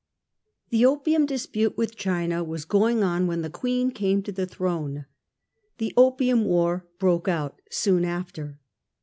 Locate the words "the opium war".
5.77-6.87